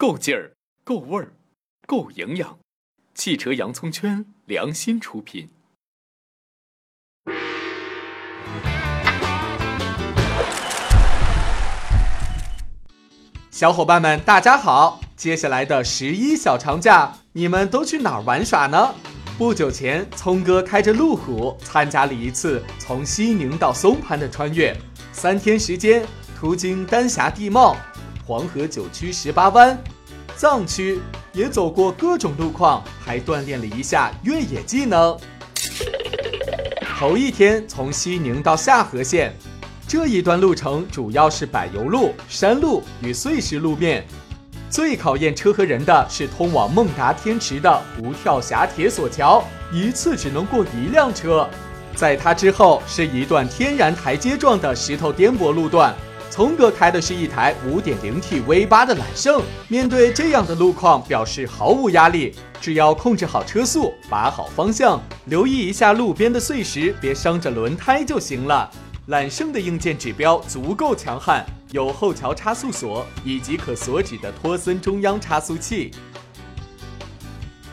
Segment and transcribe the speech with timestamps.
[0.00, 1.34] 够劲儿，够味儿，
[1.86, 2.58] 够营养。
[3.14, 5.50] 汽车洋葱圈良心出品。
[13.50, 15.02] 小伙伴们，大家好！
[15.16, 18.94] 接下来的十一小长假，你们都去哪儿玩耍呢？
[19.36, 24.74] 不久前，聪哥开着路虎参加了一次从西宁到松潘的穿越，
[25.12, 27.76] 三天时间，途经丹霞地貌、
[28.30, 29.76] 黄河九曲十八弯、
[30.36, 31.00] 藏区，
[31.32, 35.18] 也走过各种路况，还锻炼了一下越野技能。
[36.96, 39.34] 头一天从西宁到下河县。
[39.88, 44.06] 这一段路程主要是柏油路、山路与碎石路面，
[44.70, 51.50] 最考验车和人的是通往孟达天池的不跳峡铁索桥，一次只能过一辆车。
[51.96, 55.92] 在它之后是一段天然台阶状的石头颠簸路段。
[56.30, 68.70] 聪哥开的是一台 5.0T V8 的揽胜，面对这样的路况，表示毫无压力，只要控制好车速，把好方向，留意一下路边的碎石，别伤着轮胎就行了。
[69.06, 75.90] 揽胜的硬件指标足够强悍，有后桥差速锁以及可锁止的托森中央差速器。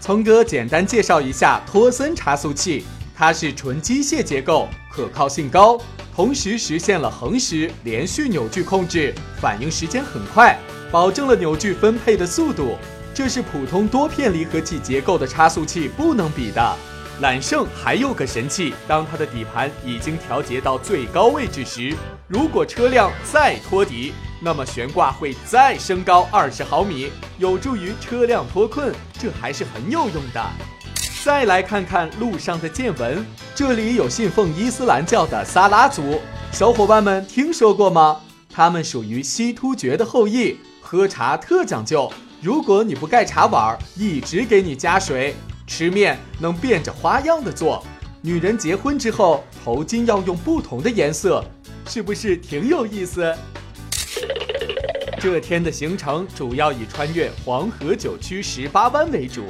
[0.00, 5.78] 聪哥简单介绍一下托森差速器，它是纯机械结构，可靠性高，
[6.20, 10.54] 同时实现了横时连续扭矩控制，反应时间很快，
[10.92, 12.76] 保证了扭矩分配的速度，
[13.14, 16.76] 这是普通多片离合器结构的差速器不能比的。
[17.22, 21.96] 揽胜还有个神器，当它的底盘已经调节到最高位置时，
[22.28, 30.50] 如果车辆再托底，那么悬挂会再升高二十毫米，有助于车辆脱困，这还是很有用的。
[31.22, 33.22] 再来看看路上的见闻，
[33.54, 36.18] 这里有信奉伊斯兰教的撒拉族
[36.50, 38.22] 小伙伴们听说过吗？
[38.48, 42.10] 他们属于西突厥的后裔，喝茶特讲究，
[42.40, 45.34] 如果你不盖茶碗，一直给你加水。
[45.66, 47.84] 吃面能变着花样的做，
[48.22, 51.44] 女人结婚之后头巾要用不同的颜色，
[51.86, 53.36] 是不是挺有意思？
[55.20, 59.44] 这天的行程主要以穿越黄河九曲十八弯为主，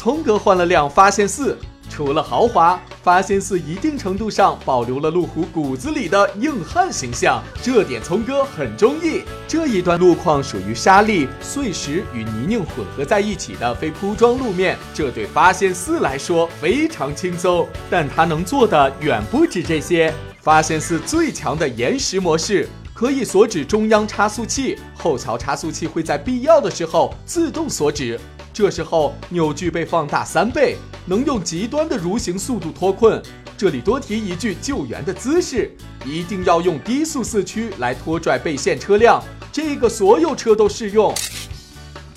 [0.00, 1.58] 聪哥换了辆发现四。
[1.90, 9.24] 除了豪华，发现四一定程度上保留了路虎骨子里的硬汉形象，这点聪哥很中意。
[9.46, 17.68] 这一段路况属于沙砾、碎石与泥泞混合在一起的非铺装路面，这对发现四来说非常轻松。
[17.90, 20.14] 但它能做的远不止这些。
[20.40, 28.18] 发现四最强的延时模式，可以锁止中央差速器，后桥差速器会在必要的时候自动锁止。
[28.60, 30.76] 这时候扭矩被放大三倍，
[31.06, 33.20] 能用极端的蠕行速度脱困。
[33.56, 35.70] 这里多提一句救援的姿势，
[36.04, 41.14] 一定要用低速四驱来拖拽被陷车辆，这个所有车都适用。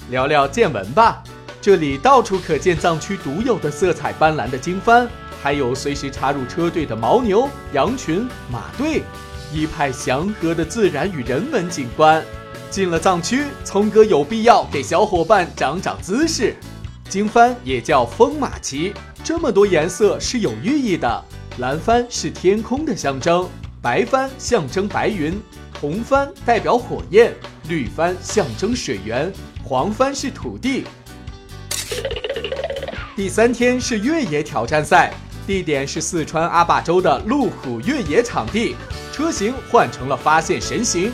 [0.10, 1.24] 聊聊见闻吧，
[1.62, 5.08] 这里到处可见藏区独有的色彩斑斓的经幡，
[5.42, 9.02] 还有随时插入车队的牦牛、羊群、马队，
[9.54, 12.22] 一派祥和的自然与人文景观。
[12.74, 16.56] 进了藏区，聪哥有必要给小伙伴长长姿势。
[17.08, 18.92] 经幡也叫风马旗，
[19.24, 21.24] 这么多颜色是有寓意的。
[21.60, 23.48] 蓝帆是天空的象征，
[23.80, 25.40] 白帆象征白云，
[25.80, 27.32] 红帆代表火焰，
[27.70, 29.32] 绿帆象征水源，
[29.64, 30.84] 黄帆是土地。
[33.16, 35.14] 第三天是越野挑战赛，
[35.46, 38.76] 地点是四川阿坝州的路虎越野场地，
[39.12, 41.12] 车型换成了发现神行。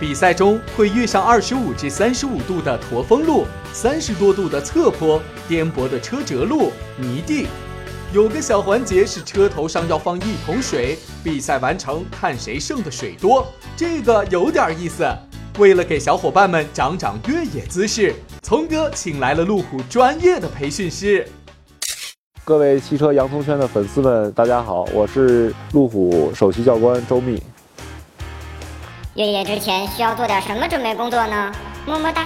[0.00, 7.48] 比赛中会遇上二十五至三十五度的驼峰路，三十多度的侧坡，颠簸的车辙路，泥地。
[8.12, 13.44] 有个小环节是车头上要放一桶水，比赛完成看谁剩的水多，
[13.76, 15.04] 这个有点意思。
[15.58, 21.26] 为了给小伙伴们长长越野姿势，聪哥请来了路虎专业的培训师。
[22.44, 27.42] 各位汽车洋葱圈的粉丝们，大家好，我是路虎首席教官周密。
[29.18, 31.52] 越野之前需要做点什么准备工作呢？
[31.84, 32.24] 么么哒。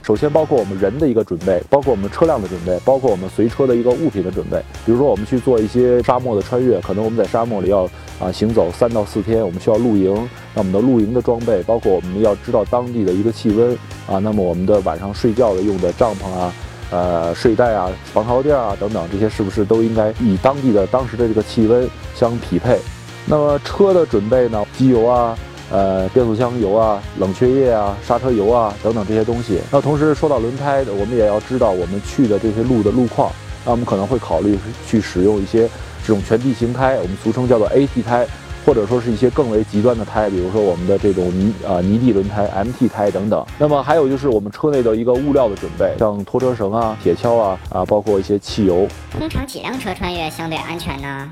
[0.00, 4.62] 首先包括我们人的一个准备，包括我们车辆的准备，包括我们随车的一个物品的准备。
[4.86, 7.82] 比如说我们去做一些沙漠的穿越，可能我们在沙漠里要
[8.20, 10.14] 啊行走三到四天，我们需要露营。
[10.54, 16.52] 那我们的露营的装备，包括我们要知道当地的一个气温啊，那么我们的晚上睡觉的用的帐篷啊、
[16.92, 22.78] 呃睡袋啊、防潮垫啊等等，这些是不是都应该以当地的当时的这个气温相匹配？
[23.26, 24.64] 那么车的准备呢？
[24.78, 25.36] 机油啊。
[25.70, 29.60] 呃，变速箱油啊，冷却液啊，刹车油啊，等等这些东西。
[29.70, 33.30] 那同时说到轮胎，我们也要知道我们去的这些路的路况。
[33.64, 35.68] 那我们可能会考虑去使用一些
[36.06, 38.26] 这种全地形胎，我们俗称叫做 AT 胎，
[38.66, 43.42] 或者说是一些更为极端的胎，比如说我们的这种泥啊泥地轮胎、MT 胎等等。
[43.58, 48.86] 那么还有就是我们车内的一个物料的准备，像拖车绳啊、铁锹啊啊，包括一些汽油。
[49.10, 51.30] 通常几辆车穿越相对安全呢？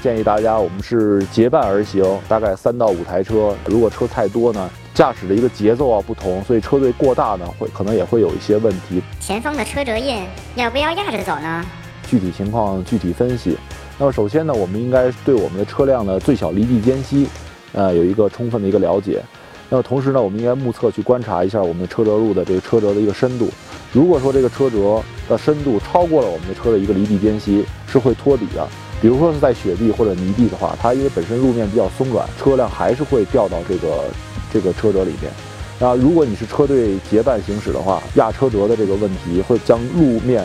[0.00, 3.54] 建议大家我们是结伴而行，大概三到五台车。
[3.66, 9.02] 如果车太多呢，驾驶的一个节奏啊不同，所以车队过大呢，会可能也会有一些问题。
[9.18, 10.22] 前方的车辙印
[10.54, 11.64] 要不要压着走呢？
[12.08, 13.58] 具体情况具体分析。
[13.98, 17.26] 那么首先呢，我们应该对我们的车辆的最小离地间隙，
[17.72, 19.20] 呃，有一个充分的一个了解。
[19.68, 23.50] 那么同时呢，我们应该目测去观察一下我们的车辙路的这个车辙的一个深度。
[23.92, 28.66] 如果说这个车辙的深度超过了我们的车的一个离地间隙，是会托底的。
[29.00, 34.04] 比如说是在雪地或者泥地的话，它因为本身路面比较松软，车辆还是会掉到这个
[34.52, 35.32] 这个车辙里面。
[35.78, 40.44] 那如果你是车队结伴行驶的话，压车辙的这个问题会将路面。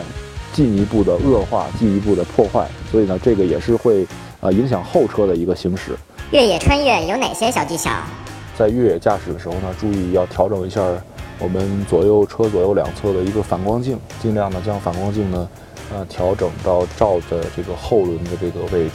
[0.52, 4.06] 进一步的恶化，进一步的破坏，所以呢，这个也是会
[4.38, 5.96] 呃影响后车的一个行驶。
[6.30, 7.90] 越野穿越有哪些小技巧？
[8.56, 10.80] 在越野驾驶的时候呢，注意要调整一下
[11.40, 15.48] 我们左右车左右两侧的一个反光镜，尽量呢将反光镜呢
[15.92, 18.94] 呃调整到照的这个后轮的这个位置，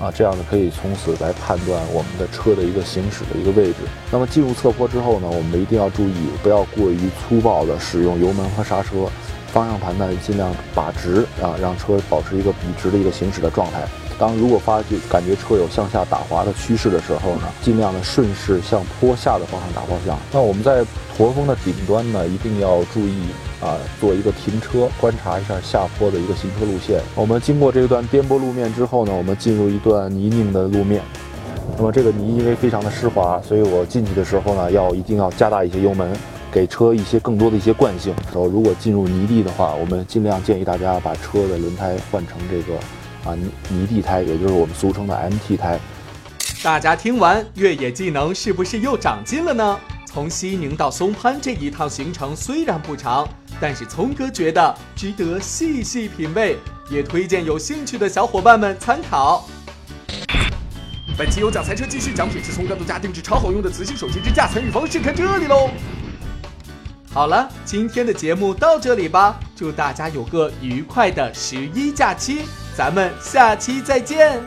[0.00, 3.78] 啊，这样呢可以从此来判断我们的车的一个行驶的一个位置。
[4.10, 9.08] 那么进入侧坡之后呢，我们一定要注意不要过于粗暴的使用油门和刹车。
[9.54, 13.84] 方向盘呢，尽量把直啊，让车保持一个笔直的一个行驶的状态。
[14.18, 20.18] 当如果发觉感觉车有向下打滑的趋势的时候呢，尽量的顺势向坡下的方向打方向。
[20.32, 20.84] 那我们在
[21.16, 23.28] 驼峰的顶端呢，一定要注意
[23.60, 27.00] 啊，做一个停车，观察一下下坡的一个行车路线。
[27.14, 31.00] 我们经过这一段颠簸路面之后呢，我们进入一段泥泞的路面。
[31.76, 36.12] 那么这个泥因为非常的湿滑，所以我进去的时候呢，要一定要加大一些油门。
[36.54, 38.14] 给车一些更多的一些惯性。
[38.26, 42.78] 然后，如果进入泥地的话，我们尽量建议大家把车的轮胎换成这个
[43.24, 45.80] 啊泥泥地胎，也就是我们俗称的 MT 胎。
[46.62, 49.80] 大家听完越野技能是不是又长进了呢？
[50.06, 53.28] 从西宁到松潘这一趟行程虽然不长，
[53.60, 56.56] 但是聪哥觉得值得细细品味，
[56.88, 59.48] 也推荐有兴趣的小伙伴们参考。
[61.18, 65.68] 本期有奖赛车继续奖品是从哥独家定制超好用的磁性手机支架，参与方式看这里喽。
[67.14, 69.38] 好了，今天的节目到这里吧。
[69.54, 72.40] 祝大家有个愉快的十一假期，
[72.76, 74.42] 咱们下期再见。